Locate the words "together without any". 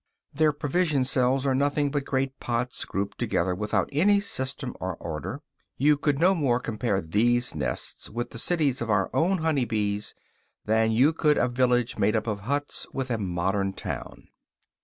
3.19-4.19